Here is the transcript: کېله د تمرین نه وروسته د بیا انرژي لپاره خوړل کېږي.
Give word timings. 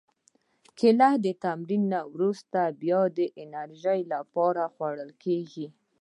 کېله 0.77 1.09
د 1.25 1.27
تمرین 1.43 1.83
نه 1.93 2.01
وروسته 2.13 2.59
د 2.69 2.73
بیا 2.81 3.01
انرژي 3.43 3.99
لپاره 4.13 4.63
خوړل 4.73 5.11
کېږي. 5.23 5.67